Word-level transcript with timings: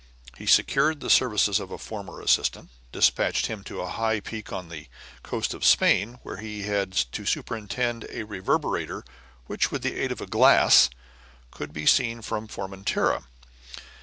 He 0.35 0.47
secured 0.47 0.99
the 0.99 1.11
services 1.11 1.59
of 1.59 1.69
a 1.69 1.77
former 1.77 2.21
assistant, 2.21 2.71
and 2.71 2.91
dispatched 2.91 3.45
him 3.45 3.63
to 3.65 3.81
a 3.81 3.87
high 3.87 4.19
peak 4.19 4.51
on 4.51 4.69
the 4.69 4.87
coast 5.21 5.53
of 5.53 5.63
Spain, 5.63 6.17
where 6.23 6.37
he 6.37 6.63
had 6.63 6.91
to 6.91 7.23
superintend 7.23 8.05
a 8.09 8.23
reverberator, 8.25 9.05
which, 9.45 9.69
with 9.69 9.83
the 9.83 9.93
aid 10.01 10.11
of 10.11 10.19
a 10.19 10.25
glass, 10.25 10.89
could 11.51 11.71
be 11.71 11.85
seen 11.85 12.23
from 12.23 12.47
Formentera. 12.47 13.25